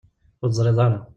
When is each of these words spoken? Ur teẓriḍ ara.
Ur 0.41 0.49
teẓriḍ 0.49 0.79
ara. 0.85 0.99